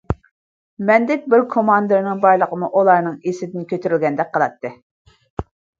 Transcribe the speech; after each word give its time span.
مەندەك 0.89 1.27
بىر 1.33 1.43
كوماندىرنىڭ 1.57 2.25
بارلىقىمۇ 2.25 2.73
ئۇلارنىڭ 2.81 3.21
ئېسىدىن 3.29 3.71
كۆتۈرۈلگەندەك 3.75 4.35
قىلاتتى. 4.37 4.77